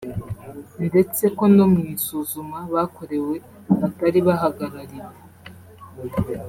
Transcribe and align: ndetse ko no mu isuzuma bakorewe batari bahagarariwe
ndetse 0.87 1.23
ko 1.37 1.43
no 1.55 1.65
mu 1.73 1.81
isuzuma 1.95 2.57
bakorewe 2.73 3.33
batari 3.79 4.19
bahagarariwe 4.27 5.09